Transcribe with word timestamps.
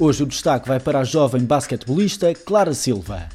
Hoje 0.00 0.22
o 0.22 0.26
destaque 0.26 0.68
vai 0.68 0.78
para 0.78 1.00
a 1.00 1.04
jovem 1.04 1.42
basquetebolista 1.42 2.32
Clara 2.32 2.72
Silva. 2.72 3.28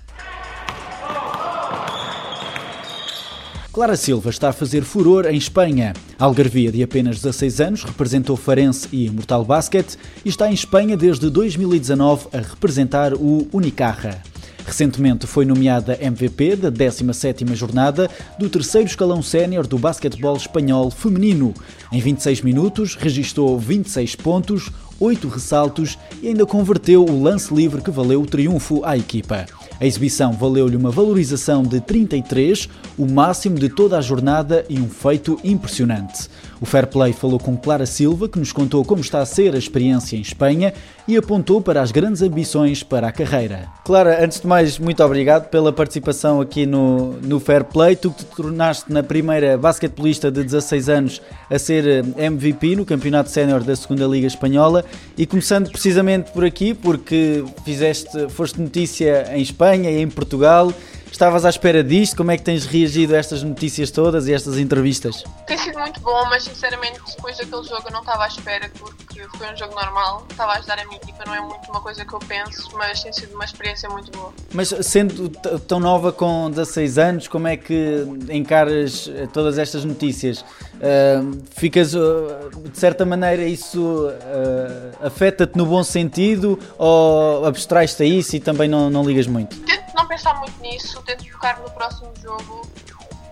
Clara 3.73 3.97
Silva 3.97 4.29
está 4.29 4.47
a 4.47 4.53
fazer 4.53 4.83
furor 4.83 5.25
em 5.25 5.35
Espanha. 5.35 5.91
A 6.17 6.23
Algarvia, 6.23 6.71
de 6.71 6.81
apenas 6.81 7.17
16 7.17 7.59
anos, 7.59 7.83
representou 7.83 8.37
Farense 8.37 8.87
e 8.93 9.09
Mortal 9.09 9.43
Basket 9.43 9.97
e 10.23 10.29
está 10.29 10.49
em 10.49 10.53
Espanha 10.53 10.95
desde 10.95 11.29
2019 11.29 12.29
a 12.31 12.37
representar 12.37 13.13
o 13.13 13.45
Unicaja. 13.51 14.21
Recentemente 14.65 15.27
foi 15.27 15.45
nomeada 15.45 15.97
MVP 16.01 16.55
da 16.55 16.71
17ª 16.71 17.53
jornada 17.53 18.09
do 18.39 18.49
terceiro 18.49 18.87
escalão 18.87 19.21
sénior 19.21 19.67
do 19.67 19.77
basquetebol 19.77 20.37
espanhol 20.37 20.89
feminino. 20.89 21.53
Em 21.91 21.99
26 21.99 22.41
minutos, 22.41 22.95
registrou 22.95 23.59
26 23.59 24.15
pontos, 24.15 24.71
8 24.99 25.27
ressaltos 25.27 25.97
e 26.21 26.29
ainda 26.29 26.45
converteu 26.45 27.03
o 27.03 27.21
lance 27.21 27.53
livre 27.53 27.81
que 27.81 27.91
valeu 27.91 28.21
o 28.21 28.25
triunfo 28.25 28.83
à 28.85 28.97
equipa. 28.97 29.45
A 29.79 29.85
exibição 29.85 30.31
valeu-lhe 30.31 30.77
uma 30.77 30.91
valorização 30.91 31.63
de 31.63 31.81
33, 31.81 32.69
o 32.97 33.05
máximo 33.05 33.59
de 33.59 33.67
toda 33.67 33.97
a 33.97 34.01
jornada 34.01 34.65
e 34.69 34.79
um 34.79 34.87
feito 34.87 35.37
impressionante. 35.43 36.29
O 36.61 36.65
Fair 36.65 36.87
Play 36.87 37.11
falou 37.11 37.37
com 37.37 37.57
Clara 37.57 37.85
Silva, 37.85 38.29
que 38.29 38.39
nos 38.39 38.53
contou 38.53 38.85
como 38.85 39.01
está 39.01 39.19
a 39.19 39.25
ser 39.25 39.53
a 39.53 39.57
experiência 39.57 40.15
em 40.15 40.21
Espanha 40.21 40.73
e 41.07 41.17
apontou 41.17 41.61
para 41.61 41.81
as 41.81 41.91
grandes 41.91 42.21
ambições 42.21 42.83
para 42.83 43.07
a 43.07 43.11
carreira. 43.11 43.67
Clara, 43.83 44.23
antes 44.23 44.39
de 44.39 44.47
mais, 44.47 44.79
muito 44.79 45.03
obrigado 45.03 45.49
pela 45.49 45.71
participação 45.73 46.39
aqui 46.39 46.65
no, 46.65 47.13
no 47.21 47.39
Fair 47.39 47.63
Play. 47.63 47.95
Tu 47.95 48.11
que 48.11 48.23
te 48.23 48.35
tornaste 48.35 48.91
na 48.91 49.03
primeira 49.03 49.57
basquetebolista 49.57 50.31
de 50.31 50.43
16 50.43 50.89
anos 50.89 51.21
a 51.49 51.59
ser 51.59 51.85
eh, 51.85 52.25
MVP 52.25 52.75
no 52.75 52.85
Campeonato 52.85 53.29
Sénior 53.29 53.63
da 53.63 53.75
Segunda 53.75 54.05
Liga 54.05 54.27
Espanhola 54.27 54.85
e 55.17 55.25
começando 55.25 55.69
precisamente 55.69 56.31
por 56.31 56.45
aqui, 56.45 56.73
porque 56.73 57.43
fizeste, 57.65 58.29
foste 58.29 58.61
notícia 58.61 59.29
em 59.33 59.41
Espanha 59.41 59.91
e 59.91 60.01
em 60.01 60.09
Portugal. 60.09 60.71
Estavas 61.13 61.45
à 61.45 61.49
espera 61.49 61.83
disto? 61.83 62.17
Como 62.17 62.31
é 62.31 62.37
que 62.37 62.41
tens 62.43 62.65
reagido 62.65 63.13
a 63.13 63.19
estas 63.19 63.43
notícias 63.43 63.91
todas 63.91 64.27
e 64.27 64.33
estas 64.33 64.57
entrevistas? 64.57 65.23
Tem 65.45 65.55
sido 65.59 65.77
muito 65.77 65.99
bom, 65.99 66.25
mas 66.25 66.43
sinceramente 66.43 66.99
depois 67.15 67.37
daquele 67.37 67.63
jogo 67.63 67.83
eu 67.85 67.91
não 67.91 67.99
estava 67.99 68.23
à 68.23 68.27
espera 68.27 68.69
porque 68.79 69.21
foi 69.37 69.53
um 69.53 69.55
jogo 69.55 69.75
normal. 69.75 70.25
Estava 70.31 70.53
a 70.53 70.55
ajudar 70.57 70.79
a 70.79 70.85
minha 70.85 70.97
equipa, 70.97 71.23
não 71.23 71.35
é 71.35 71.39
muito 71.39 71.69
uma 71.69 71.81
coisa 71.81 72.03
que 72.03 72.11
eu 72.11 72.17
penso, 72.17 72.67
mas 72.73 73.03
tem 73.03 73.13
sido 73.13 73.35
uma 73.35 73.45
experiência 73.45 73.87
muito 73.89 74.11
boa. 74.11 74.33
Mas 74.51 74.73
sendo 74.81 75.29
tão 75.67 75.79
nova 75.79 76.11
com 76.11 76.49
16 76.49 76.97
anos, 76.97 77.27
como 77.27 77.47
é 77.47 77.57
que 77.57 78.07
encaras 78.31 79.07
eh, 79.13 79.27
todas 79.31 79.59
estas 79.59 79.85
notícias? 79.85 80.41
Uh, 80.41 81.39
ficas, 81.55 81.93
uh, 81.93 82.49
de 82.71 82.77
certa 82.79 83.05
maneira, 83.05 83.43
isso 83.43 84.07
uh, 84.07 85.05
afeta-te 85.05 85.55
no 85.55 85.67
bom 85.67 85.83
sentido 85.83 86.59
ou 86.75 87.45
abstrais-te 87.45 88.01
a 88.01 88.05
isso 88.05 88.35
e 88.35 88.39
também 88.39 88.67
não, 88.67 88.89
não 88.89 89.05
ligas 89.05 89.27
muito? 89.27 89.55
Não 89.95 90.07
pensar 90.07 90.39
muito 90.39 90.59
nisso, 90.61 91.01
tento 91.03 91.29
focar 91.31 91.61
no 91.61 91.69
próximo 91.71 92.11
jogo 92.21 92.67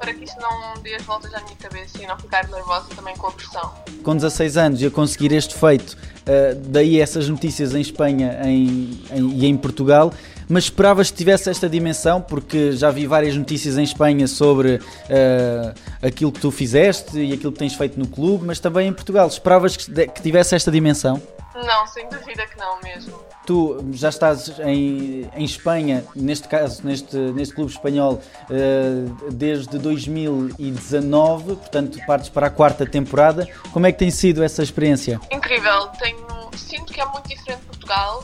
para 0.02 0.16
que 0.16 0.24
isso 0.24 0.36
não 0.40 0.82
dê 0.82 0.96
as 0.96 1.04
voltas 1.04 1.32
à 1.34 1.40
minha 1.42 1.56
cabeça 1.58 2.02
e 2.02 2.08
não 2.08 2.18
ficar 2.18 2.48
nervosa 2.50 2.88
também 2.96 3.16
com 3.16 3.28
a 3.28 3.32
pressão. 3.32 3.72
Com 4.04 4.16
16 4.16 4.58
anos 4.58 4.82
e 4.82 4.88
a 4.88 4.92
conseguir 4.92 5.32
este 5.32 5.54
feito, 5.54 5.92
uh, 5.92 6.56
daí 6.70 7.00
essas 7.00 7.30
notícias 7.30 7.76
em 7.76 7.82
Espanha 7.82 8.40
em, 8.44 9.00
em, 9.12 9.30
e 9.38 9.46
em 9.46 9.56
Portugal, 9.56 10.12
mas 10.50 10.66
esperavas 10.66 11.12
que 11.12 11.18
tivesse 11.18 11.52
esta 11.52 11.70
dimensão, 11.70 12.20
porque 12.20 12.72
já 12.72 12.90
vi 12.90 13.06
várias 13.06 13.36
notícias 13.36 13.78
em 13.78 13.84
Espanha 13.84 14.28
sobre 14.28 14.78
uh, 14.78 15.74
aquilo 16.02 16.32
que 16.32 16.40
tu 16.40 16.50
fizeste 16.50 17.20
e 17.20 17.34
aquilo 17.34 17.52
que 17.52 17.60
tens 17.60 17.76
feito 17.76 18.00
no 18.00 18.08
clube, 18.08 18.44
mas 18.46 18.60
também 18.60 18.88
em 18.88 18.94
Portugal. 18.94 19.28
Esperavas 19.28 19.78
que, 19.78 20.08
que 20.08 20.22
tivesse 20.22 20.56
esta 20.56 20.72
dimensão? 20.72 21.22
Não, 21.66 21.88
sem 21.88 22.08
dúvida 22.10 22.46
que 22.46 22.58
não 22.58 22.80
mesmo. 22.82 23.20
Tu 23.46 23.86
já 23.94 24.10
estás 24.10 24.60
em, 24.60 25.30
em 25.34 25.44
Espanha, 25.44 26.06
neste 26.16 26.48
caso, 26.48 26.86
neste, 26.86 27.16
neste 27.16 27.54
clube 27.54 27.72
espanhol, 27.72 28.22
uh, 28.50 29.32
desde 29.32 29.78
2019, 29.78 31.56
portanto 31.56 32.00
partes 32.06 32.30
para 32.30 32.48
a 32.48 32.50
quarta 32.50 32.86
temporada. 32.86 33.48
Como 33.72 33.86
é 33.86 33.92
que 33.92 34.00
tem 34.00 34.12
sido 34.12 34.44
essa 34.44 34.64
experiência? 34.64 35.20
Incrível, 35.32 35.88
tenho, 36.00 36.28
sinto 36.56 36.94
que 36.94 37.02
é 37.02 37.06
muito 37.06 37.28
diferente 37.28 37.62
de 37.62 37.66
Portugal. 37.68 38.24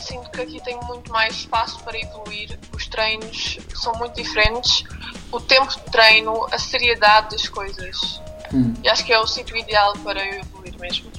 Sinto 0.00 0.30
que 0.30 0.42
aqui 0.42 0.60
tenho 0.62 0.82
muito 0.84 1.10
mais 1.10 1.34
espaço 1.34 1.82
para 1.82 1.98
evoluir. 1.98 2.58
Os 2.74 2.86
treinos 2.86 3.58
são 3.74 3.94
muito 3.94 4.14
diferentes. 4.14 4.84
O 5.32 5.40
tempo 5.40 5.68
de 5.68 5.80
treino, 5.90 6.46
a 6.52 6.58
seriedade 6.58 7.30
das 7.30 7.48
coisas. 7.48 8.20
Hum. 8.52 8.74
E 8.82 8.88
acho 8.88 9.02
que 9.04 9.12
é 9.12 9.18
o 9.18 9.26
sítio 9.26 9.56
ideal 9.56 9.94
para 10.04 10.22
eu 10.22 10.40
evoluir 10.40 10.78
mesmo. 10.78 11.10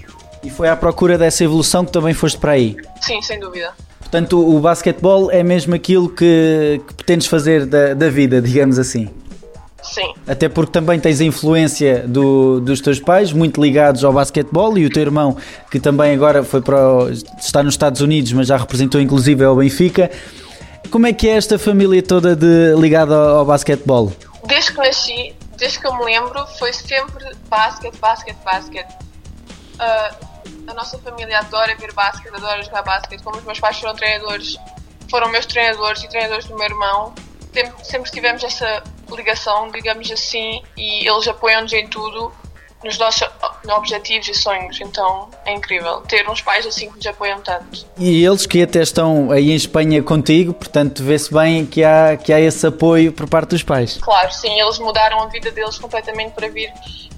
E 0.45 0.49
foi 0.51 0.69
à 0.69 0.75
procura 0.75 1.17
dessa 1.17 1.43
evolução 1.43 1.83
que 1.83 1.91
também 1.91 2.13
foste 2.13 2.37
para 2.37 2.51
aí? 2.51 2.77
Sim, 3.01 3.19
sem 3.21 3.39
dúvida. 3.39 3.73
Portanto, 3.99 4.39
o 4.39 4.59
basquetebol 4.59 5.31
é 5.31 5.41
mesmo 5.41 5.73
aquilo 5.73 6.07
que, 6.07 6.79
que 6.87 6.93
pretendes 6.93 7.25
fazer 7.25 7.65
da, 7.65 7.95
da, 7.95 8.09
vida, 8.09 8.39
digamos 8.39 8.77
assim? 8.77 9.09
Sim. 9.81 10.13
Até 10.27 10.47
porque 10.47 10.71
também 10.71 10.99
tens 10.99 11.19
a 11.19 11.23
influência 11.23 12.05
do, 12.07 12.59
dos 12.59 12.79
teus 12.79 12.99
pais, 12.99 13.33
muito 13.33 13.59
ligados 13.59 14.03
ao 14.03 14.13
basquetebol, 14.13 14.77
e 14.77 14.85
o 14.85 14.89
teu 14.91 15.01
irmão, 15.01 15.35
que 15.71 15.79
também 15.79 16.13
agora 16.13 16.43
foi 16.43 16.61
para 16.61 16.77
o, 16.87 17.09
está 17.09 17.63
nos 17.63 17.73
Estados 17.73 18.01
Unidos, 18.01 18.31
mas 18.31 18.47
já 18.47 18.57
representou 18.57 19.01
inclusive 19.01 19.43
ao 19.43 19.55
Benfica. 19.55 20.11
Como 20.91 21.07
é 21.07 21.13
que 21.13 21.27
é 21.27 21.31
esta 21.31 21.57
família 21.57 22.03
toda 22.03 22.35
de, 22.35 22.75
ligada 22.79 23.15
ao, 23.15 23.37
ao 23.39 23.45
basquetebol? 23.45 24.13
Desde 24.45 24.71
que 24.71 24.77
nasci, 24.77 25.33
desde 25.57 25.79
que 25.79 25.87
eu 25.87 25.97
me 25.97 26.05
lembro, 26.05 26.45
foi 26.59 26.71
sempre 26.71 27.25
basquete, 27.49 27.97
basquete, 27.99 28.37
basquete. 28.45 28.93
Uh, 29.79 30.24
a 30.67 30.73
nossa 30.73 30.97
família 30.99 31.39
adora 31.39 31.75
ver 31.75 31.93
basquete, 31.93 32.33
adora 32.33 32.61
jogar 32.63 32.81
basquete. 32.83 33.21
Como 33.23 33.37
os 33.37 33.43
meus 33.43 33.59
pais 33.59 33.79
foram 33.79 33.95
treinadores, 33.95 34.57
foram 35.09 35.29
meus 35.29 35.45
treinadores 35.45 36.03
e 36.03 36.09
treinadores 36.09 36.45
do 36.45 36.55
meu 36.55 36.65
irmão, 36.65 37.13
sempre, 37.53 37.85
sempre 37.85 38.11
tivemos 38.11 38.43
essa 38.43 38.83
ligação, 39.09 39.71
digamos 39.71 40.11
assim, 40.11 40.61
e 40.75 41.07
eles 41.07 41.27
apoiam-nos 41.27 41.71
em 41.73 41.87
tudo, 41.87 42.31
nos 42.83 42.97
nossos 42.97 43.27
objetivos 43.67 44.27
e 44.27 44.33
sonhos. 44.33 44.79
Então 44.81 45.29
é 45.45 45.53
incrível 45.53 46.01
ter 46.01 46.27
uns 46.29 46.41
pais 46.41 46.65
assim 46.65 46.89
que 46.89 46.97
nos 46.97 47.05
apoiam 47.07 47.39
tanto. 47.41 47.85
E 47.97 48.23
eles 48.23 48.45
que 48.45 48.61
até 48.61 48.81
estão 48.81 49.31
aí 49.31 49.51
em 49.51 49.55
Espanha 49.55 50.03
contigo, 50.03 50.53
portanto 50.53 51.03
vê-se 51.03 51.33
bem 51.33 51.65
que 51.65 51.83
há, 51.83 52.17
que 52.17 52.33
há 52.33 52.39
esse 52.39 52.65
apoio 52.67 53.11
por 53.11 53.27
parte 53.27 53.49
dos 53.49 53.63
pais. 53.63 53.97
Claro, 54.01 54.31
sim, 54.31 54.59
eles 54.59 54.77
mudaram 54.79 55.21
a 55.21 55.27
vida 55.27 55.51
deles 55.51 55.77
completamente 55.77 56.33
para 56.33 56.47
vir 56.49 56.71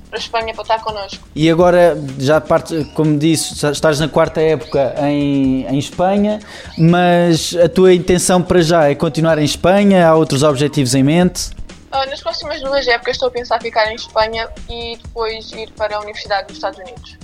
para 0.09 0.19
a 0.19 0.21
Espanha 0.21 0.53
para 0.53 0.61
estar 0.61 0.81
connosco. 0.81 1.27
E 1.35 1.49
agora, 1.49 1.97
já 2.17 2.39
parte, 2.39 2.85
como 2.93 3.17
disse, 3.17 3.65
estás 3.69 3.99
na 3.99 4.07
quarta 4.07 4.41
época 4.41 4.95
em, 5.01 5.65
em 5.67 5.77
Espanha, 5.77 6.39
mas 6.77 7.55
a 7.55 7.69
tua 7.69 7.93
intenção 7.93 8.41
para 8.41 8.61
já 8.61 8.89
é 8.89 8.95
continuar 8.95 9.37
em 9.37 9.45
Espanha? 9.45 10.07
Há 10.07 10.15
outros 10.15 10.43
objetivos 10.43 10.95
em 10.95 11.03
mente? 11.03 11.51
Uh, 11.91 12.09
nas 12.09 12.21
próximas 12.21 12.61
duas 12.61 12.87
épocas 12.87 13.15
estou 13.15 13.29
a 13.29 13.31
pensar 13.31 13.61
ficar 13.61 13.89
em 13.91 13.95
Espanha 13.95 14.49
e 14.69 14.97
depois 15.01 15.51
ir 15.53 15.71
para 15.71 15.95
a 15.97 15.99
Universidade 16.01 16.47
dos 16.47 16.57
Estados 16.57 16.79
Unidos. 16.79 17.17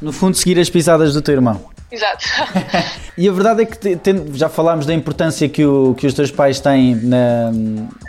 No 0.00 0.12
fundo, 0.12 0.36
seguir 0.36 0.58
as 0.58 0.68
pisadas 0.68 1.14
do 1.14 1.22
teu 1.22 1.34
irmão. 1.34 1.73
Exato. 1.94 2.26
e 3.16 3.28
a 3.28 3.32
verdade 3.32 3.62
é 3.62 3.66
que 3.66 3.98
já 4.34 4.48
falámos 4.48 4.84
da 4.84 4.92
importância 4.92 5.48
que, 5.48 5.64
o, 5.64 5.94
que 5.94 6.06
os 6.06 6.14
teus 6.14 6.30
pais 6.30 6.58
têm 6.58 6.96
na, 6.96 7.52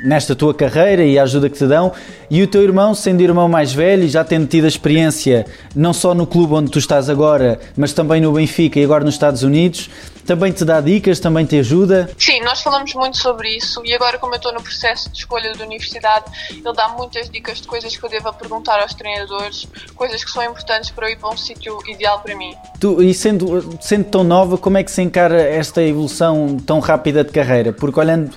nesta 0.03 0.35
tua 0.35 0.53
carreira 0.53 1.03
e 1.03 1.19
a 1.19 1.23
ajuda 1.23 1.49
que 1.49 1.57
te 1.57 1.67
dão. 1.67 1.93
E 2.29 2.41
o 2.41 2.47
teu 2.47 2.63
irmão, 2.63 2.95
sendo 2.95 3.21
irmão 3.21 3.47
mais 3.47 3.71
velho, 3.71 4.09
já 4.09 4.23
tendo 4.23 4.47
tido 4.47 4.65
a 4.65 4.67
experiência 4.67 5.45
não 5.75 5.93
só 5.93 6.15
no 6.15 6.25
clube 6.25 6.55
onde 6.55 6.71
tu 6.71 6.79
estás 6.79 7.09
agora, 7.09 7.59
mas 7.77 7.93
também 7.93 8.19
no 8.19 8.31
Benfica 8.31 8.79
e 8.79 8.83
agora 8.83 9.03
nos 9.03 9.13
Estados 9.13 9.43
Unidos, 9.43 9.89
também 10.25 10.51
te 10.51 10.65
dá 10.65 10.81
dicas, 10.81 11.19
também 11.19 11.45
te 11.45 11.59
ajuda? 11.59 12.09
Sim, 12.17 12.41
nós 12.41 12.61
falamos 12.61 12.93
muito 12.95 13.17
sobre 13.17 13.55
isso 13.55 13.81
e 13.85 13.93
agora, 13.93 14.17
como 14.17 14.33
eu 14.33 14.37
estou 14.37 14.51
no 14.51 14.61
processo 14.61 15.09
de 15.11 15.19
escolha 15.19 15.53
da 15.53 15.63
universidade, 15.63 16.25
ele 16.49 16.73
dá 16.73 16.89
muitas 16.89 17.29
dicas 17.29 17.61
de 17.61 17.67
coisas 17.67 17.95
que 17.95 18.03
eu 18.03 18.09
devo 18.09 18.33
perguntar 18.33 18.81
aos 18.81 18.93
treinadores, 18.93 19.67
coisas 19.95 20.23
que 20.23 20.31
são 20.31 20.43
importantes 20.43 20.89
para 20.89 21.07
eu 21.07 21.13
ir 21.13 21.17
para 21.17 21.29
um 21.29 21.37
sítio 21.37 21.77
ideal 21.87 22.19
para 22.21 22.35
mim. 22.35 22.55
Tu, 22.79 23.03
e 23.03 23.13
sendo, 23.13 23.74
sendo 23.79 24.05
tão 24.05 24.23
nova, 24.23 24.57
como 24.57 24.77
é 24.77 24.83
que 24.83 24.91
se 24.91 25.01
encara 25.01 25.41
esta 25.41 25.81
evolução 25.81 26.57
tão 26.57 26.79
rápida 26.79 27.23
de 27.23 27.31
carreira? 27.31 27.73
Porque 27.73 27.99
olhando 27.99 28.31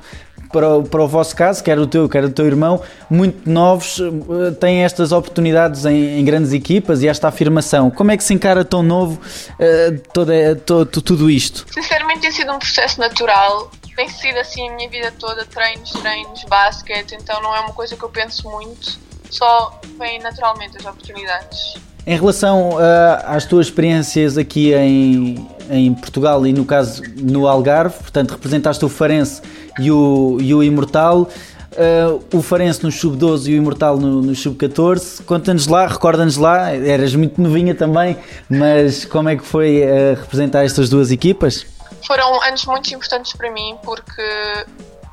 para 0.53 0.77
o, 0.77 0.83
para 0.83 1.03
o 1.03 1.09
vosso 1.09 1.37
caso, 1.37 1.63
quer 1.63 1.79
o 1.79 1.87
teu, 1.87 2.09
quer 2.09 2.25
o 2.25 2.31
teu 2.31 2.47
irmão, 2.47 2.83
muito 3.09 3.49
novos, 3.49 4.01
eh, 4.01 4.51
têm 4.59 4.85
estas 4.85 5.13
oportunidades 5.13 5.85
em, 5.85 6.19
em 6.19 6.25
grandes 6.25 6.53
equipas 6.53 7.03
e 7.03 7.09
esta 7.09 7.29
afirmação. 7.29 7.91
Como 7.91 8.11
é 8.11 8.17
que 8.17 8.25
se 8.25 8.33
encara 8.35 8.65
tão 8.65 8.83
novo 8.83 9.21
uh, 9.21 10.01
toda, 10.13 10.57
todo, 10.57 11.03
tudo 11.03 11.31
isto? 11.31 11.67
Sinceramente, 11.73 12.21
tem 12.21 12.33
sido 12.33 12.53
um 12.53 12.59
processo 12.59 12.99
natural. 12.99 13.71
tem 13.95 14.09
sido 14.09 14.39
assim 14.39 14.69
a 14.69 14.73
minha 14.75 14.89
vida 14.89 15.13
toda, 15.19 15.45
treinos, 15.45 15.91
treinos, 15.91 16.45
basquete, 16.45 17.15
então 17.21 17.43
não 17.43 17.55
é 17.55 17.61
uma 17.61 17.73
coisa 17.73 17.97
que 17.97 18.03
eu 18.03 18.09
penso 18.09 18.49
muito, 18.49 18.99
só 19.31 19.79
vem 19.99 20.19
naturalmente 20.21 20.79
as 20.79 20.87
oportunidades. 20.87 21.88
Em 22.09 22.17
relação 22.17 22.71
uh, 22.71 22.81
às 23.27 23.45
tuas 23.45 23.67
experiências 23.67 24.39
aqui 24.39 24.73
em, 24.73 25.47
em 25.69 25.93
Portugal 25.93 26.47
e 26.47 26.55
no 26.55 26.65
caso 26.65 27.03
no 27.19 27.47
Algarve, 27.47 27.99
portanto 27.99 28.31
representaste 28.31 28.83
o 28.83 28.89
Farense 28.89 29.43
e 29.79 29.91
o, 29.91 30.39
e 30.41 30.55
o 30.55 30.63
Imortal, 30.65 31.29
Uh, 31.71 32.25
o 32.37 32.43
Farense 32.43 32.83
no 32.83 32.91
Sub-12 32.91 33.49
e 33.49 33.55
o 33.55 33.57
Imortal 33.59 33.99
no, 33.99 34.23
no 34.23 34.35
Sub-14. 34.35 35.23
Conta-nos 35.25 35.69
lá, 35.69 35.87
recorda-nos 35.87 36.37
lá, 36.37 36.75
eras 36.75 37.15
muito 37.15 37.41
novinha 37.41 37.73
também, 37.73 38.17
mas 38.49 39.05
como 39.05 39.29
é 39.29 39.37
que 39.37 39.45
foi 39.45 39.83
uh, 39.83 40.19
representar 40.19 40.65
estas 40.65 40.89
duas 40.89 41.13
equipas? 41.13 41.67
Foram 42.05 42.43
anos 42.43 42.65
muito 42.65 42.93
importantes 42.93 43.33
para 43.35 43.53
mim 43.53 43.77
porque 43.85 44.23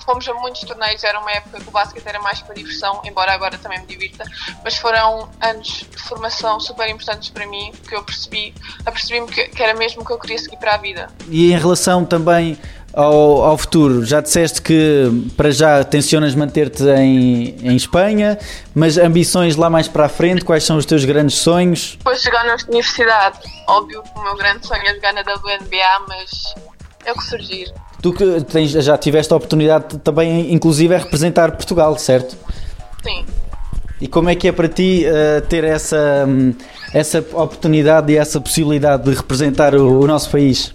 fomos 0.06 0.28
a 0.30 0.34
muitos 0.36 0.62
torneios, 0.62 1.04
era 1.04 1.20
uma 1.20 1.32
época 1.32 1.60
que 1.60 1.68
o 1.68 1.72
basquete 1.72 2.06
era 2.06 2.20
mais 2.20 2.42
para 2.42 2.54
diversão, 2.54 3.02
embora 3.04 3.34
agora 3.34 3.58
também 3.58 3.80
me 3.80 3.88
divirta, 3.88 4.24
mas 4.64 4.78
foram 4.78 5.30
anos 5.42 5.86
de 5.90 6.04
formação 6.04 6.60
super 6.60 6.88
importantes 6.88 7.30
para 7.30 7.46
mim, 7.48 7.74
que 7.88 7.96
eu 7.96 8.04
percebi, 8.04 8.54
apercebi-me 8.86 9.28
que, 9.28 9.48
que 9.48 9.64
era 9.64 9.74
mesmo 9.74 10.04
o 10.04 10.06
que 10.06 10.14
eu 10.14 10.20
queria 10.20 10.38
seguir 10.38 10.58
para 10.58 10.76
a 10.76 10.78
vida. 10.78 11.08
E 11.28 11.52
em 11.52 11.58
relação 11.58 12.06
também 12.06 12.58
ao, 12.94 13.44
ao, 13.44 13.58
futuro? 13.58 14.06
Já 14.06 14.22
disseste 14.22 14.62
que 14.62 15.10
para 15.36 15.52
já 15.52 15.84
tencionas 15.84 16.34
manter-te 16.34 16.84
em, 16.84 17.58
em 17.62 17.76
Espanha, 17.76 18.40
mas 18.74 18.98
ambições 18.98 19.56
lá 19.56 19.70
mais 19.70 19.88
para 19.88 20.06
a 20.06 20.10
frente, 20.10 20.46
quais 20.46 20.64
são 20.64 20.78
os 20.78 20.86
teus 20.86 21.04
grandes 21.04 21.38
sonhos? 21.38 21.96
Depois 21.98 22.20
de 22.20 22.24
chegar 22.24 22.46
na 22.46 22.56
universidade, 22.70 23.40
óbvio 23.68 24.02
que 24.02 24.20
o 24.20 24.24
meu 24.24 24.36
grande 24.38 24.66
sonho 24.66 24.84
é 24.84 24.94
jogar 24.94 25.14
na 25.14 25.22
WNBA, 25.22 26.06
mas 26.08 26.56
é 27.06 27.12
o 27.12 27.16
que 27.16 27.24
surgir. 27.24 27.74
Tu 28.06 28.14
que 28.14 28.42
tens, 28.42 28.70
já 28.70 28.96
tiveste 29.00 29.34
a 29.34 29.36
oportunidade 29.36 29.98
também, 29.98 30.54
inclusive, 30.54 30.94
a 30.94 31.00
representar 31.00 31.54
Portugal, 31.54 31.98
certo? 31.98 32.38
Sim. 33.04 33.26
E 34.00 34.08
como 34.08 34.30
é 34.30 34.36
que 34.36 34.48
é 34.48 34.52
para 34.52 34.68
ti 34.68 35.08
uh, 35.08 35.42
ter 35.48 35.64
essa, 35.64 36.24
um, 36.28 36.54
essa 36.94 37.18
oportunidade 37.34 38.14
e 38.14 38.16
essa 38.16 38.40
possibilidade 38.40 39.06
de 39.06 39.16
representar 39.16 39.74
o, 39.74 40.02
o 40.02 40.06
nosso 40.06 40.30
país? 40.30 40.72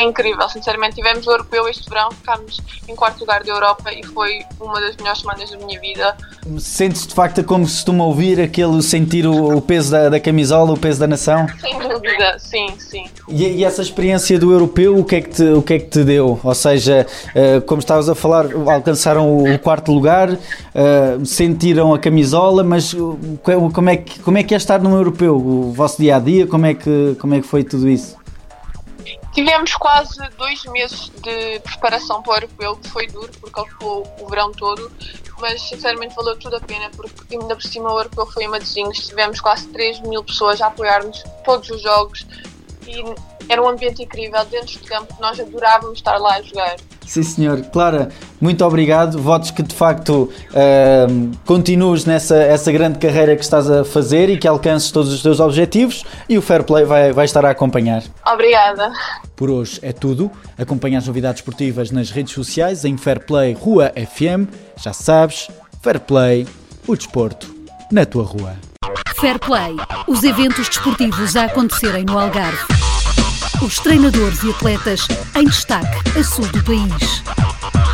É 0.00 0.04
incrível, 0.04 0.48
sinceramente. 0.48 0.96
Tivemos 0.96 1.26
o 1.26 1.30
europeu 1.30 1.68
este 1.68 1.88
verão, 1.88 2.10
ficámos 2.10 2.60
em 2.88 2.96
quarto 2.96 3.20
lugar 3.20 3.44
da 3.44 3.52
Europa 3.52 3.92
e 3.92 4.04
foi 4.06 4.40
uma 4.60 4.80
das 4.80 4.96
melhores 4.96 5.20
semanas 5.20 5.50
da 5.50 5.58
minha 5.58 5.78
vida. 5.80 6.16
Sentes 6.58 7.06
de 7.06 7.14
facto 7.14 7.44
como 7.44 7.66
se 7.66 7.74
costuma 7.76 8.04
ouvir 8.04 8.40
aquele 8.40 8.82
sentir 8.82 9.26
o, 9.26 9.56
o 9.56 9.60
peso 9.60 9.90
da, 9.90 10.08
da, 10.08 10.20
camisola, 10.20 10.72
o 10.72 10.78
peso 10.78 10.98
da 10.98 11.06
nação? 11.06 11.46
Sem 11.60 11.78
dúvida, 11.78 12.38
sim, 12.38 12.68
sim. 12.78 13.04
E, 13.28 13.44
e, 13.44 13.64
essa 13.64 13.82
experiência 13.82 14.38
do 14.38 14.50
europeu, 14.50 14.98
o 14.98 15.04
que 15.04 15.16
é 15.16 15.20
que 15.20 15.30
te, 15.30 15.44
o 15.44 15.62
que 15.62 15.74
é 15.74 15.78
que 15.78 15.86
te 15.86 16.02
deu? 16.02 16.40
Ou 16.42 16.54
seja, 16.54 17.06
uh, 17.28 17.60
como 17.62 17.80
estavas 17.80 18.08
a 18.08 18.14
falar, 18.14 18.46
alcançaram 18.66 19.38
o, 19.38 19.58
quarto 19.58 19.92
lugar, 19.92 20.30
uh, 20.30 21.26
sentiram 21.26 21.92
a 21.92 21.98
camisola, 21.98 22.64
mas 22.64 22.94
como 23.42 23.90
é, 23.90 23.96
que, 23.96 24.18
como 24.20 24.38
é 24.38 24.42
que 24.42 24.54
é 24.54 24.56
estar 24.56 24.80
num 24.80 24.94
europeu? 24.96 25.36
O 25.36 25.72
vosso 25.72 26.00
dia 26.00 26.16
a 26.16 26.18
dia, 26.18 26.46
como 26.46 26.66
é 26.66 26.74
que, 26.74 27.16
como 27.20 27.34
é 27.34 27.40
que 27.40 27.46
foi 27.46 27.62
tudo 27.62 27.88
isso? 27.88 28.19
Tivemos 29.32 29.74
quase 29.74 30.18
dois 30.36 30.64
meses 30.64 31.08
de 31.08 31.60
preparação 31.60 32.20
para 32.22 32.32
o 32.32 32.34
europeu, 32.36 32.76
que 32.76 32.88
foi 32.88 33.06
duro, 33.06 33.30
porque 33.40 33.60
ocupou 33.60 34.16
o 34.20 34.28
verão 34.28 34.50
todo, 34.50 34.90
mas 35.40 35.62
sinceramente 35.62 36.14
valeu 36.16 36.36
tudo 36.36 36.56
a 36.56 36.60
pena, 36.60 36.90
porque 36.90 37.36
ainda 37.36 37.54
por 37.54 37.62
cima 37.62 37.92
o 37.92 37.98
europeu 37.98 38.26
foi 38.26 38.44
em 38.44 38.48
Matosinhos, 38.48 39.06
tivemos 39.06 39.40
quase 39.40 39.68
3 39.68 40.00
mil 40.00 40.24
pessoas 40.24 40.60
a 40.60 40.66
apoiar-nos 40.66 41.22
todos 41.44 41.70
os 41.70 41.80
jogos 41.80 42.26
e 42.86 43.04
era 43.48 43.62
um 43.62 43.68
ambiente 43.68 44.02
incrível 44.02 44.44
dentro 44.46 44.68
de 44.68 44.80
campo, 44.80 45.14
nós 45.20 45.38
adorávamos 45.38 45.98
estar 45.98 46.18
lá 46.18 46.36
a 46.36 46.42
jogar. 46.42 46.76
Sim, 47.10 47.24
senhor. 47.24 47.60
Clara, 47.72 48.08
muito 48.40 48.64
obrigado. 48.64 49.18
Votos 49.18 49.50
que 49.50 49.64
de 49.64 49.74
facto 49.74 50.30
uh, 50.50 51.36
continues 51.44 52.04
nessa 52.04 52.36
essa 52.36 52.70
grande 52.70 53.00
carreira 53.00 53.34
que 53.34 53.42
estás 53.42 53.68
a 53.68 53.84
fazer 53.84 54.30
e 54.30 54.38
que 54.38 54.46
alcances 54.46 54.92
todos 54.92 55.12
os 55.12 55.20
teus 55.20 55.40
objetivos 55.40 56.04
e 56.28 56.38
o 56.38 56.42
Fair 56.42 56.62
Play 56.62 56.84
vai, 56.84 57.12
vai 57.12 57.24
estar 57.24 57.44
a 57.44 57.50
acompanhar. 57.50 58.04
Obrigada. 58.24 58.92
Por 59.34 59.50
hoje 59.50 59.80
é 59.82 59.92
tudo. 59.92 60.30
Acompanha 60.56 60.98
as 60.98 61.06
novidades 61.08 61.40
esportivas 61.40 61.90
nas 61.90 62.12
redes 62.12 62.32
sociais 62.32 62.84
em 62.84 62.96
Fair 62.96 63.26
Play 63.26 63.54
Rua 63.54 63.92
FM. 63.96 64.46
Já 64.76 64.92
sabes, 64.92 65.48
Fair 65.82 65.98
Play, 65.98 66.46
o 66.86 66.94
desporto 66.94 67.52
na 67.90 68.06
tua 68.06 68.22
rua. 68.22 68.54
Fair 69.16 69.40
Play, 69.40 69.74
os 70.06 70.22
eventos 70.22 70.68
desportivos 70.68 71.34
a 71.34 71.46
acontecerem 71.46 72.04
no 72.04 72.16
Algarve 72.16 72.79
os 73.62 73.76
treinadores 73.76 74.42
e 74.42 74.50
atletas 74.50 75.06
em 75.34 75.44
destaque 75.44 76.18
a 76.18 76.24
sul 76.24 76.46
do 76.46 76.62
país 76.64 77.22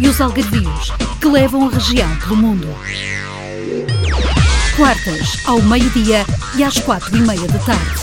e 0.01 0.09
os 0.09 0.21
algarvios 0.21 0.93
que 1.21 1.27
levam 1.27 1.69
a 1.69 1.71
região 1.71 2.09
pelo 2.17 2.37
mundo. 2.37 2.69
Quartas, 4.77 5.39
ao 5.47 5.61
meio-dia 5.63 6.25
e 6.57 6.63
às 6.63 6.79
quatro 6.79 7.17
e 7.17 7.21
meia 7.21 7.49
da 7.49 7.59
tarde. 7.61 8.01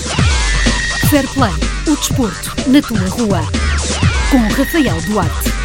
Fair 1.10 1.27
Play, 1.30 1.54
o 1.88 1.95
desporto 1.95 2.54
na 2.68 2.81
tua 2.81 3.07
rua. 3.10 3.42
Com 4.30 4.39
Rafael 4.56 5.00
Duarte. 5.04 5.62